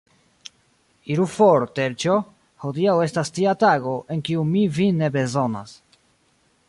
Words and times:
Iru 1.15 1.27
for, 1.33 1.65
Terĉjo, 1.79 2.15
hodiaŭ 2.65 2.95
estas 3.09 3.31
tia 3.37 3.53
tago, 3.65 3.95
en 4.17 4.25
kiu 4.31 4.47
mi 4.55 4.65
vin 4.79 4.99
ne 5.03 5.11
bezonas. 5.19 5.77